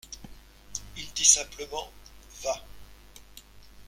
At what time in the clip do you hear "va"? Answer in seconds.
2.41-2.59